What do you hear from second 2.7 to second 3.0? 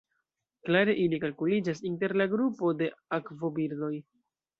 de